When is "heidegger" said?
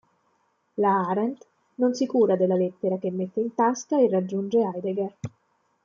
4.61-5.15